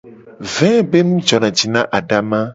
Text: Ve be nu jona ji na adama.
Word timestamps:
Ve 0.53 0.71
be 0.89 0.99
nu 1.07 1.17
jona 1.27 1.49
ji 1.57 1.65
na 1.73 1.81
adama. 1.99 2.41